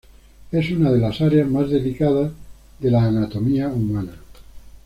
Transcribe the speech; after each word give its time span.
Es 0.51 0.71
una 0.71 0.91
de 0.91 0.97
las 0.97 1.21
áreas 1.21 1.47
más 1.47 1.69
delicadas 1.69 2.31
de 2.79 2.89
la 2.89 3.05
anatomía 3.05 3.67
humana. 3.67 4.15